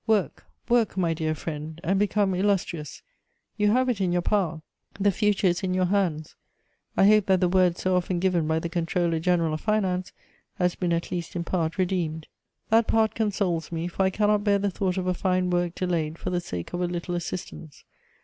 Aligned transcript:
Work, 0.07 0.47
work, 0.67 0.97
my 0.97 1.13
dear 1.13 1.35
friend, 1.35 1.79
and 1.83 1.99
become 1.99 2.33
illustrious. 2.33 3.03
You 3.55 3.67
have 3.69 3.87
it 3.87 4.01
in 4.01 4.11
your 4.11 4.23
power: 4.23 4.63
the 4.99 5.11
future 5.11 5.45
is 5.45 5.61
in 5.61 5.75
your 5.75 5.85
hands. 5.85 6.33
I 6.97 7.05
hope 7.05 7.27
that 7.27 7.39
the 7.39 7.47
word 7.47 7.77
so 7.77 7.95
often 7.95 8.17
given 8.17 8.47
by 8.47 8.57
the 8.57 8.67
'controller 8.67 9.19
general 9.19 9.53
of 9.53 9.61
finance' 9.61 10.11
has 10.55 10.73
been 10.73 10.91
at 10.91 11.11
least 11.11 11.35
in 11.35 11.43
part 11.43 11.77
redeemed. 11.77 12.25
That 12.69 12.87
part 12.87 13.13
consoles 13.13 13.71
me, 13.71 13.87
for 13.87 14.01
I 14.01 14.09
cannot 14.09 14.43
bear 14.43 14.57
the 14.57 14.71
thought 14.71 14.97
of 14.97 15.05
a 15.05 15.13
fine 15.13 15.51
work 15.51 15.75
delayed 15.75 16.17
for 16.17 16.31
the 16.31 16.41
sake 16.41 16.73
of 16.73 16.81
a 16.81 16.87
little 16.87 17.13
assistance. 17.13 17.83